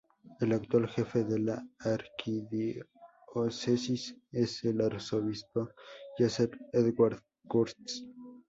[0.39, 5.69] El actual jefe de la Arquidiócesis es el arzobispo
[6.17, 8.03] Joseph Edward Kurtz.